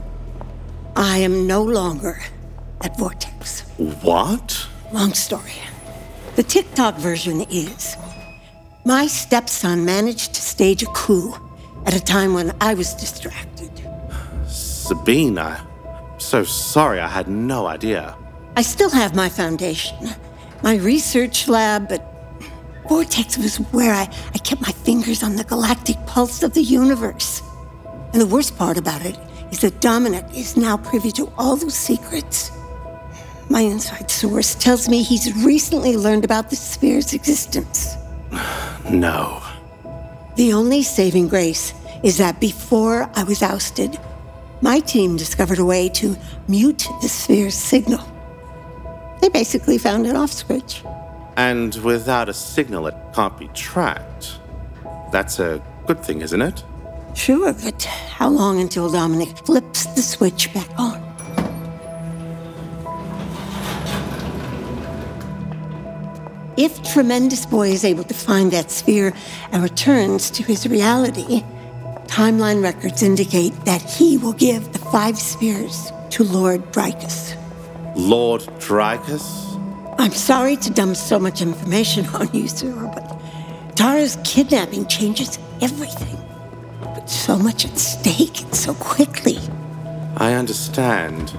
I 0.96 1.18
am 1.18 1.48
no 1.48 1.62
longer 1.62 2.24
at 2.82 2.98
Vortex. 2.98 3.62
What? 3.78 4.68
Long 4.94 5.14
story. 5.14 5.52
The 6.36 6.44
TikTok 6.44 6.96
version 6.96 7.46
is 7.50 7.96
my 8.84 9.08
stepson 9.08 9.86
managed 9.86 10.34
to 10.34 10.42
stage 10.42 10.84
a 10.84 10.88
coup 10.88 11.34
at 11.86 11.96
a 11.96 12.04
time 12.04 12.34
when 12.34 12.54
I 12.60 12.74
was 12.74 12.94
distracted. 12.94 13.72
Sabine, 14.46 15.38
I'm 15.38 16.20
so 16.20 16.44
sorry. 16.44 17.00
I 17.00 17.08
had 17.08 17.30
no 17.30 17.68
idea. 17.68 18.18
I 18.58 18.64
still 18.64 18.90
have 18.90 19.16
my 19.16 19.30
foundation, 19.30 20.10
my 20.62 20.76
research 20.76 21.48
lab, 21.48 21.88
but 21.88 22.04
Vortex 22.90 23.38
was 23.38 23.56
where 23.72 23.94
I, 23.94 24.10
I 24.34 24.38
kept 24.40 24.62
my 24.62 24.74
fingers 24.74 25.24
on 25.24 25.38
the 25.38 25.46
galactic 25.46 25.96
pulse 26.06 26.44
of 26.44 26.54
the 26.54 26.62
universe. 26.62 27.42
And 28.12 28.22
the 28.22 28.28
worst 28.28 28.58
part 28.58 28.78
about 28.78 29.06
it 29.06 29.18
is 29.52 29.60
that 29.60 29.80
Dominic 29.80 30.26
is 30.36 30.58
now 30.58 30.76
privy 30.76 31.12
to 31.12 31.32
all 31.38 31.56
those 31.56 31.76
secrets. 31.76 32.52
My 33.50 33.62
inside 33.62 34.10
source 34.10 34.56
tells 34.56 34.90
me 34.90 35.04
he's 35.04 35.34
recently 35.44 35.96
learned 35.96 36.26
about 36.26 36.50
the 36.50 36.56
sphere's 36.56 37.14
existence. 37.14 37.96
No. 38.92 39.42
The 40.36 40.54
only 40.54 40.84
saving 40.84 41.28
grace 41.28 41.74
is 42.04 42.20
that 42.20 42.40
before 42.40 43.10
I 43.16 43.24
was 43.24 43.42
ousted, 43.42 43.98
my 44.62 44.80
team 44.80 45.18
discovered 45.18 45.58
a 45.58 45.66
way 45.66 45.90
to 45.90 46.16
mute 46.48 46.88
the 47.02 47.10
sphere's 47.10 47.56
signal. 47.56 48.06
They 49.22 49.30
basically 49.30 49.80
found 49.80 50.06
an 50.06 50.16
off 50.16 50.32
switch. 50.32 50.84
And 51.36 51.74
without 51.78 52.30
a 52.30 52.34
signal, 52.34 52.86
it 52.86 52.96
can't 53.16 53.38
be 53.40 53.48
tracked. 53.56 54.40
That's 55.12 55.40
a 55.40 55.64
good 55.88 56.04
thing, 56.04 56.22
isn't 56.22 56.42
it? 56.42 56.64
Sure, 57.16 57.54
but 57.54 57.84
how 57.84 58.30
long 58.30 58.60
until 58.60 58.92
Dominic 58.92 59.38
flips 59.40 59.86
the 59.88 60.02
switch 60.02 60.54
back 60.54 60.70
on? 60.78 61.15
If 66.58 66.82
Tremendous 66.84 67.46
Boy 67.46 67.72
is 67.72 67.84
able 67.84 68.06
to 68.06 68.14
find 68.14 68.52
that 68.52 68.72
sphere 68.72 69.14
and 69.52 69.62
returns 69.62 70.32
to 70.32 70.44
his 70.44 70.66
reality, 70.66 71.44
timeline 72.08 72.64
records 72.64 73.04
indicate 73.04 73.54
that 73.66 73.82
he 73.82 74.18
will 74.18 74.32
give 74.32 74.72
the 74.72 74.80
five 74.80 75.18
spheres 75.18 75.92
to 76.12 76.24
Lord 76.24 76.62
Drykus. 76.72 77.36
Lord 77.98 78.42
Drykus? 78.60 79.54
I'm 80.00 80.14
sorry 80.14 80.56
to 80.58 80.70
dump 80.72 80.96
so 80.96 81.20
much 81.20 81.42
information 81.42 82.06
on 82.14 82.34
you, 82.34 82.48
sir, 82.48 82.72
but 82.94 83.76
Tara's 83.76 84.18
kidnapping 84.24 84.86
changes 84.88 85.38
everything. 85.62 86.18
But 86.82 87.10
so 87.10 87.38
much 87.38 87.66
at 87.66 87.78
stake 87.78 88.44
and 88.44 88.56
so 88.56 88.74
quickly. 88.76 89.40
I 90.16 90.34
understand. 90.34 91.38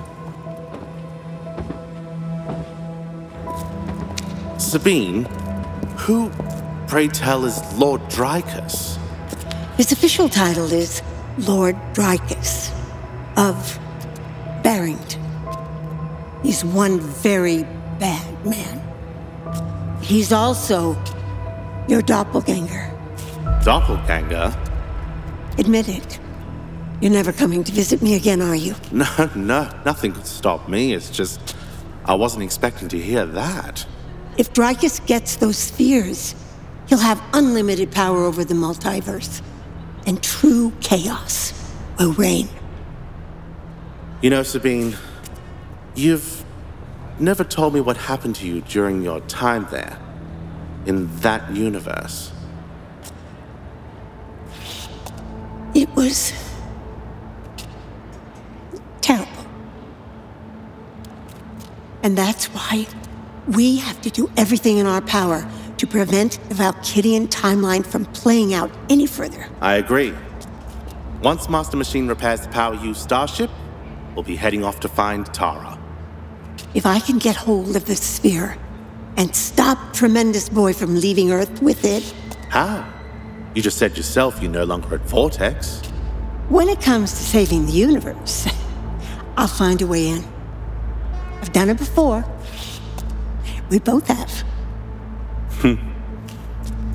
Sabine, 4.67 5.25
who, 5.97 6.29
pray 6.89 7.07
tell, 7.07 7.45
is 7.45 7.63
Lord 7.75 8.01
Drykus? 8.11 8.97
His 9.77 9.93
official 9.93 10.29
title 10.29 10.73
is 10.73 11.03
Lord 11.39 11.77
Drykus 11.95 12.73
of 13.37 13.79
Barrington. 14.65 15.23
He's 16.43 16.65
one 16.65 16.99
very 16.99 17.63
bad 18.01 18.45
man. 18.45 20.03
He's 20.03 20.33
also 20.33 21.01
your 21.87 22.03
doppelganger. 22.03 22.93
Doppelganger? 23.63 24.53
Admit 25.59 25.89
it. 25.89 26.19
You're 27.01 27.13
never 27.13 27.33
coming 27.33 27.63
to 27.63 27.71
visit 27.71 28.03
me 28.03 28.15
again, 28.17 28.43
are 28.43 28.57
you? 28.57 28.75
No, 28.91 29.31
no, 29.37 29.71
nothing 29.85 30.11
could 30.11 30.27
stop 30.27 30.69
me. 30.69 30.93
It's 30.93 31.09
just, 31.09 31.55
I 32.05 32.15
wasn't 32.15 32.43
expecting 32.43 32.89
to 32.89 32.99
hear 32.99 33.25
that. 33.27 33.87
If 34.39 34.53
Drykus 34.53 35.05
gets 35.07 35.37
those 35.37 35.57
spheres, 35.57 36.35
he'll 36.89 36.99
have 36.99 37.23
unlimited 37.33 37.91
power 37.91 38.25
over 38.25 38.45
the 38.45 38.55
multiverse, 38.55 39.41
and 40.07 40.23
true 40.23 40.73
chaos 40.81 41.53
will 41.99 42.13
reign. 42.13 42.49
You 44.21 44.31
know, 44.31 44.43
Sabine, 44.43 44.97
you've 45.95 46.45
never 47.19 47.45
told 47.45 47.73
me 47.73 47.81
what 47.81 47.97
happened 47.97 48.37
to 48.37 48.47
you 48.47 48.61
during 48.61 49.03
your 49.03 49.21
time 49.21 49.67
there, 49.71 49.99
in 50.85 51.15
that 51.21 51.51
universe. 51.55 52.31
It 55.75 55.89
was 55.95 56.33
terrible. 59.01 59.31
And 62.03 62.17
that's 62.17 62.47
why 62.47 62.87
we 63.49 63.77
have 63.79 64.01
to 64.03 64.11
do 64.11 64.31
everything 64.37 64.79
in 64.79 64.87
our 64.87 65.01
power 65.03 65.47
to 65.79 65.87
prevent 65.87 66.39
the 66.49 66.55
Valkidian 66.55 67.29
timeline 67.29 67.85
from 67.85 68.05
playing 68.07 68.55
out 68.55 68.71
any 68.89 69.07
further. 69.07 69.47
I 69.61 69.75
agree. 69.77 70.15
Once 71.23 71.49
Master 71.49 71.77
Machine 71.77 72.09
repairs 72.09 72.41
the 72.41 72.49
power 72.49 72.75
used 72.75 73.01
starship, 73.01 73.51
we'll 74.15 74.25
be 74.25 74.37
heading 74.37 74.65
off 74.65 74.81
to 74.81 74.89
find 74.89 75.27
Tara. 75.33 75.79
If 76.75 76.87
I 76.87 76.99
can 77.01 77.19
get 77.19 77.37
hold 77.37 77.77
of 77.77 77.85
the 77.87 77.97
sphere 77.97 78.57
and 79.17 79.35
stop 79.35 79.93
Tremendous 79.95 80.49
Boy 80.49 80.73
from 80.73 80.95
leaving 80.95 81.31
Earth 81.31 81.63
with 81.63 81.85
it, 81.85 82.03
How? 82.51 82.87
You 83.55 83.63
just 83.63 83.79
said 83.79 83.97
yourself 83.97 84.41
you're 84.43 84.51
no 84.51 84.65
longer 84.65 84.95
at 84.95 85.01
Vortex. 85.03 85.81
when 86.49 86.69
it 86.69 86.81
comes 86.81 87.11
to 87.13 87.17
saving 87.19 87.67
the 87.67 87.73
universe, 87.73 88.47
I'll 89.37 89.49
find 89.49 89.81
a 89.83 89.87
way 89.87 90.09
in. 90.09 90.25
I've 91.41 91.53
done 91.53 91.69
it 91.71 91.79
before. 91.79 92.25
We 93.71 93.79
both 93.79 94.07
have. 94.09 94.45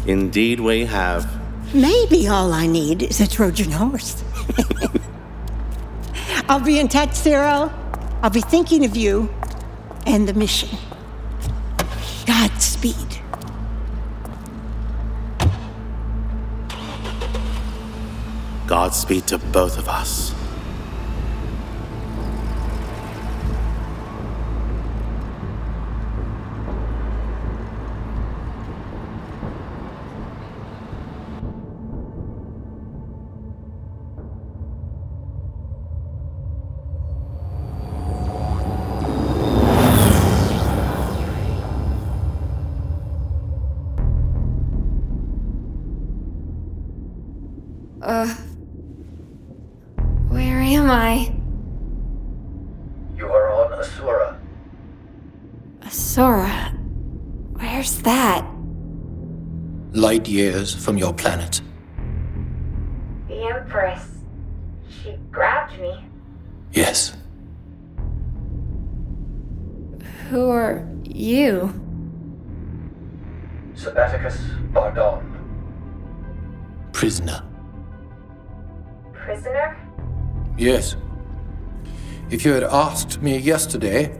Indeed, 0.05 0.59
we 0.59 0.85
have. 0.85 1.29
Maybe 1.73 2.27
all 2.27 2.53
I 2.53 2.67
need 2.67 3.03
is 3.03 3.19
a 3.19 3.27
Trojan 3.27 3.71
horse. 3.71 4.23
I'll 6.49 6.59
be 6.59 6.79
in 6.79 6.87
touch, 6.87 7.13
Cyril. 7.13 7.71
I'll 8.21 8.29
be 8.29 8.41
thinking 8.41 8.85
of 8.85 8.95
you 8.95 9.33
and 10.05 10.27
the 10.27 10.33
mission. 10.33 10.69
Godspeed. 12.25 13.21
Godspeed 18.67 19.27
to 19.27 19.37
both 19.37 19.77
of 19.77 19.87
us. 19.87 20.33
On 53.71 53.79
Asura. 53.79 54.39
Sora. 55.89 56.73
Where's 57.53 58.01
that? 58.01 58.45
Light 59.93 60.27
years 60.27 60.73
from 60.73 60.97
your 60.97 61.13
planet. 61.13 61.61
The 63.27 63.43
Empress. 63.43 64.07
She 64.89 65.17
grabbed 65.31 65.79
me. 65.79 66.05
Yes. 66.71 67.13
Who 70.29 70.49
are 70.49 70.87
you? 71.03 71.73
Sabbaticus 73.75 74.37
Bardon. 74.71 75.23
Prisoner. 76.93 77.43
Prisoner? 79.13 79.77
Yes. 80.57 80.95
If 82.31 82.45
you 82.45 82.53
had 82.53 82.63
asked 82.63 83.21
me 83.21 83.37
yesterday, 83.37 84.17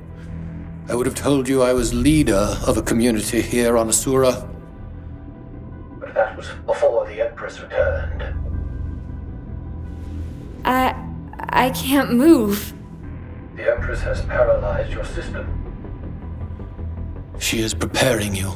I 0.89 0.95
would 0.95 1.06
have 1.06 1.15
told 1.15 1.47
you 1.47 1.62
I 1.63 1.71
was 1.71 1.93
leader 1.93 2.58
of 2.67 2.78
a 2.78 2.82
community 2.82 3.41
here 3.41 3.78
on 3.78 3.88
Asura. 3.88 4.50
But 6.00 6.13
that 6.13 6.36
was 6.36 6.50
before 6.65 7.08
the 7.08 7.21
Empress 7.21 7.62
returned. 7.62 8.24
I. 10.65 10.95
I 11.54 11.69
can't 11.71 12.13
move. 12.13 12.74
The 13.56 13.71
Empress 13.71 14.02
has 14.02 14.21
paralyzed 14.21 14.91
your 14.91 15.04
system. 15.04 15.45
She 17.39 17.60
is 17.62 17.74
preparing 17.74 18.36
you 18.36 18.54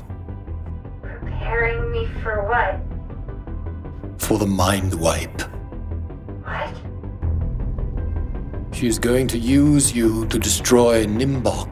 Preparing 1.01 1.91
me 1.91 2.05
for 2.21 2.47
what? 2.47 2.79
for 4.17 4.37
the 4.37 4.45
mind 4.45 4.93
wipe. 4.93 5.41
What? 6.43 6.73
She's 8.75 8.99
going 8.99 9.27
to 9.27 9.37
use 9.37 9.95
you 9.95 10.25
to 10.25 10.37
destroy 10.37 11.05
Nimbok. 11.05 11.71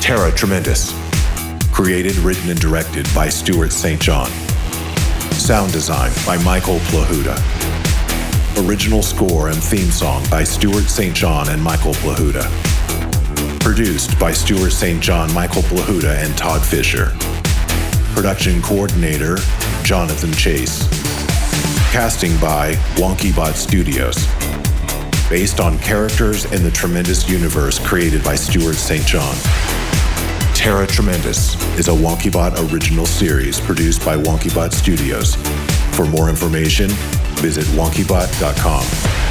Tara 0.00 0.30
Tremendous. 0.30 0.92
Created, 1.72 2.14
written, 2.18 2.50
and 2.50 2.60
directed 2.60 3.04
by 3.16 3.28
Stuart 3.28 3.72
St. 3.72 4.00
John. 4.00 4.30
Sound 5.32 5.72
design 5.72 6.12
by 6.24 6.42
Michael 6.44 6.78
Plahuta. 6.78 7.63
Original 8.58 9.02
score 9.02 9.48
and 9.48 9.56
theme 9.56 9.90
song 9.90 10.24
by 10.30 10.44
Stuart 10.44 10.84
St. 10.84 11.12
John 11.12 11.48
and 11.48 11.60
Michael 11.60 11.92
Plahuta. 11.94 12.48
Produced 13.60 14.16
by 14.20 14.32
Stuart 14.32 14.70
St. 14.70 15.02
John, 15.02 15.32
Michael 15.34 15.62
Plahuta, 15.62 16.14
and 16.24 16.38
Todd 16.38 16.64
Fisher. 16.64 17.16
Production 18.14 18.62
coordinator, 18.62 19.38
Jonathan 19.82 20.32
Chase. 20.32 20.86
Casting 21.90 22.36
by 22.38 22.74
WonkyBot 22.94 23.54
Studios. 23.54 24.24
Based 25.28 25.58
on 25.58 25.76
characters 25.80 26.44
in 26.52 26.62
the 26.62 26.70
tremendous 26.70 27.28
universe 27.28 27.84
created 27.84 28.22
by 28.22 28.36
Stuart 28.36 28.76
St. 28.76 29.04
John. 29.04 29.34
Tara 30.54 30.86
Tremendous 30.86 31.56
is 31.76 31.88
a 31.88 31.92
WonkyBot 31.92 32.72
original 32.72 33.04
series 33.04 33.60
produced 33.60 34.04
by 34.04 34.16
WonkyBot 34.16 34.72
Studios. 34.72 35.34
For 35.96 36.06
more 36.06 36.28
information, 36.28 36.90
visit 37.40 37.64
wonkybot.com. 37.76 39.23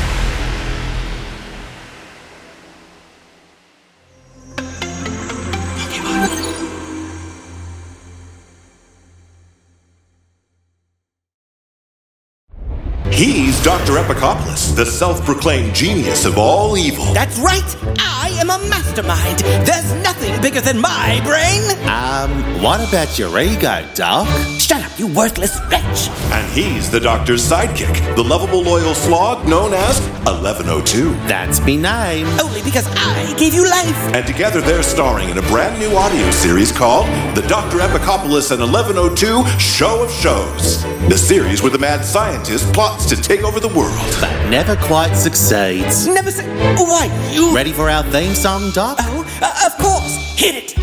He's 13.15 13.61
Dr. 13.63 13.93
Epicopoulos, 13.93 14.75
the 14.75 14.87
self 14.87 15.23
proclaimed 15.23 15.75
genius 15.75 16.25
of 16.25 16.39
all 16.39 16.75
evil. 16.75 17.05
That's 17.13 17.37
right! 17.37 17.77
I 17.99 18.35
am 18.39 18.49
a 18.49 18.57
mastermind! 18.67 19.37
There's 19.67 19.93
nothing 20.01 20.41
bigger 20.41 20.61
than 20.61 20.81
my 20.81 21.21
brain! 21.23 21.61
Um, 21.87 22.63
what 22.63 22.85
about 22.89 23.19
your 23.19 23.39
ego, 23.39 23.87
Doc? 23.93 24.27
Shut 24.59 24.81
up, 24.81 24.97
you 24.97 25.05
worthless 25.05 25.55
wretch! 25.69 26.09
And 26.31 26.51
he's 26.53 26.89
the 26.89 26.99
doctor's 26.99 27.47
sidekick, 27.47 28.15
the 28.15 28.23
lovable 28.23 28.63
loyal 28.63 28.95
slog 28.95 29.47
known 29.47 29.75
as 29.75 30.01
1102. 30.25 31.11
That's 31.27 31.63
me 31.63 31.77
name. 31.77 32.25
Only 32.41 32.63
because 32.63 32.87
I 32.87 33.35
gave 33.37 33.53
you 33.53 33.69
life! 33.69 33.95
And 34.15 34.25
together 34.25 34.59
they're 34.59 34.81
starring 34.81 35.29
in 35.29 35.37
a 35.37 35.43
brand 35.43 35.79
new 35.79 35.95
audio 35.95 36.31
series 36.31 36.71
called 36.71 37.05
The 37.35 37.45
Dr. 37.47 37.77
Epicopoulos 37.77 38.51
and 38.51 38.59
1102 38.59 39.47
Show 39.59 40.03
of 40.03 40.11
Shows. 40.11 40.81
The 41.09 41.17
series 41.17 41.61
where 41.61 41.71
the 41.71 41.77
mad 41.77 42.03
scientist 42.03 42.73
plots 42.73 43.02
to 43.09 43.15
take 43.15 43.43
over 43.43 43.59
the 43.59 43.67
world. 43.69 43.97
But 44.21 44.31
never 44.49 44.75
quite 44.75 45.13
succeeds. 45.15 46.07
Never 46.07 46.31
say. 46.31 46.45
Why, 46.75 47.09
you. 47.31 47.55
Ready 47.55 47.71
for 47.71 47.89
our 47.89 48.03
theme 48.03 48.35
song, 48.35 48.71
Doc? 48.71 48.97
Oh, 49.01 49.25
uh, 49.41 49.67
of 49.67 49.77
course! 49.81 50.15
Hit 50.37 50.55
it! 50.55 50.75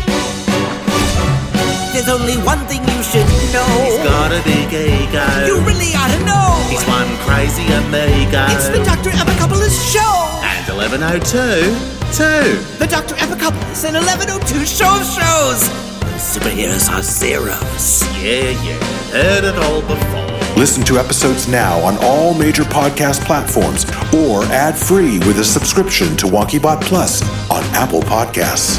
There's 1.93 2.09
only 2.09 2.37
one 2.43 2.59
thing 2.67 2.81
you 2.81 3.03
should 3.03 3.27
know. 3.53 3.67
He's 3.83 3.97
got 4.03 4.31
a 4.31 4.41
big 4.43 4.71
ego. 4.73 5.27
You 5.45 5.59
really 5.61 5.93
ought 5.93 6.11
to 6.11 6.21
know. 6.25 6.57
He's 6.69 6.85
one 6.87 7.07
crazy 7.27 7.65
amigo. 7.67 8.45
It's 8.49 8.69
the 8.69 8.83
Dr. 8.83 9.11
Epicopoulos 9.11 9.75
show. 9.91 10.41
And 10.43 10.65
1102, 10.67 11.69
too. 12.15 12.57
The 12.79 12.87
Dr. 12.87 13.15
Epicopoulos 13.15 13.83
and 13.85 13.95
1102 13.95 14.65
show 14.65 14.89
of 14.89 15.05
shows. 15.05 15.69
Superheroes 16.17 16.89
are 16.91 17.01
zeros. 17.03 18.03
Yeah, 18.21 18.51
yeah. 18.63 18.77
Heard 19.11 19.43
it 19.43 19.57
all 19.57 19.81
before. 19.81 20.40
Listen 20.61 20.83
to 20.83 20.99
episodes 20.99 21.47
now 21.47 21.79
on 21.79 21.97
all 22.03 22.35
major 22.35 22.61
podcast 22.61 23.25
platforms 23.25 23.83
or 24.13 24.43
ad 24.53 24.77
free 24.77 25.17
with 25.25 25.39
a 25.39 25.43
subscription 25.43 26.15
to 26.17 26.27
WonkyBot 26.27 26.81
Plus 26.81 27.23
on 27.49 27.63
Apple 27.73 28.01
Podcasts. 28.01 28.77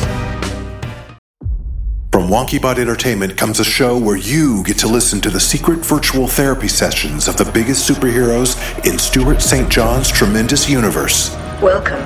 From 2.13 2.29
WonkyBot 2.29 2.79
Entertainment 2.79 3.37
comes 3.37 3.59
a 3.59 3.65
show 3.65 3.99
where 3.99 4.17
you 4.17 4.63
get 4.63 4.79
to 4.79 4.87
listen 4.87 5.21
to 5.23 5.29
the 5.29 5.41
secret 5.41 5.85
virtual 5.85 6.29
therapy 6.29 6.69
sessions 6.69 7.27
of 7.27 7.37
the 7.37 7.51
biggest 7.51 7.91
superheroes 7.91 8.55
in 8.89 8.97
Stuart 8.97 9.43
St. 9.43 9.69
John's 9.69 10.09
tremendous 10.09 10.71
universe. 10.71 11.35
Welcome. 11.61 11.99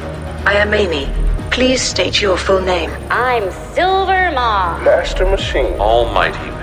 I 0.47 0.55
am 0.55 0.73
Amy. 0.73 1.13
Please 1.51 1.83
state 1.83 2.23
your 2.23 2.39
full 2.39 2.63
name. 2.63 2.91
I'm 3.11 3.53
Silver 3.75 4.33
Mom. 4.33 4.83
Master 4.85 5.27
Machine. 5.27 5.75
Almighty 5.75 6.39
Man. 6.39 6.56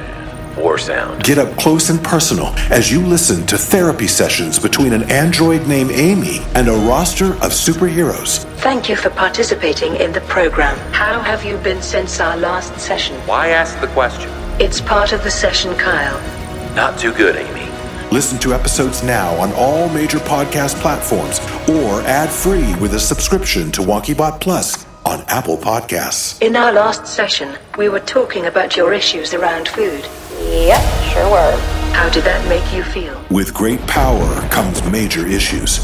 War 0.58 0.78
Sound. 0.78 1.24
Get 1.24 1.38
up 1.38 1.58
close 1.58 1.90
and 1.90 2.04
personal 2.04 2.48
as 2.72 2.92
you 2.92 3.06
listen 3.06 3.46
to 3.48 3.58
therapy 3.58 4.08
sessions 4.08 4.60
between 4.60 4.94
an 4.94 5.04
android 5.12 5.68
named 5.68 5.92
Amy 5.92 6.40
and 6.56 6.68
a 6.68 6.74
roster 6.74 7.34
of 7.36 7.52
superheroes. 7.52 8.44
Thank 8.60 8.90
you 8.90 8.96
for 8.96 9.10
participating 9.10 9.96
in 9.96 10.12
the 10.12 10.22
program. 10.22 10.78
How 10.94 11.20
have 11.22 11.44
you 11.44 11.58
been 11.58 11.82
since 11.82 12.20
our 12.20 12.38
last 12.38 12.80
session? 12.80 13.16
Why 13.28 13.50
ask 13.50 13.80
the 13.82 13.88
question? 13.88 14.30
It's 14.60 14.80
part 14.82 15.12
of 15.12 15.24
the 15.24 15.32
session, 15.32 15.76
Kyle. 15.76 16.20
Not 16.76 17.00
too 17.00 17.14
good, 17.14 17.36
Amy. 17.36 17.70
Listen 18.12 18.38
to 18.40 18.54
episodes 18.54 19.04
now 19.04 19.34
on 19.42 19.52
all 19.54 19.90
major 19.90 20.20
podcast 20.20 20.76
platforms 20.82 21.40
or 21.68 22.02
ad 22.02 22.30
free 22.30 22.76
with 22.76 22.94
a 22.94 23.00
subscription 23.00 23.72
to 23.72 23.82
WonkyBot 23.82 24.40
Plus 24.40 24.86
on 25.06 25.22
Apple 25.28 25.58
Podcasts. 25.58 26.42
In 26.42 26.56
our 26.56 26.72
last 26.72 27.08
session, 27.08 27.58
we 27.78 27.90
were 27.90 28.00
talking 28.00 28.46
about 28.46 28.78
your 28.78 28.94
issues 28.94 29.34
around 29.34 29.68
food. 29.68 30.08
Yep, 30.54 31.04
sure 31.12 31.32
were. 31.32 31.58
How 31.94 32.10
did 32.10 32.24
that 32.26 32.48
make 32.48 32.64
you 32.72 32.84
feel? 32.84 33.20
With 33.32 33.56
great 33.56 33.82
power 33.88 34.40
comes 34.50 34.84
major 34.84 35.26
issues. 35.26 35.82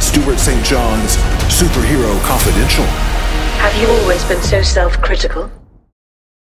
Stuart 0.00 0.38
St. 0.38 0.64
John's 0.64 1.16
Superhero 1.52 2.18
Confidential. 2.24 2.86
Have 3.60 3.76
you 3.76 3.88
always 4.00 4.24
been 4.24 4.40
so 4.40 4.62
self 4.62 4.98
critical? 5.02 5.50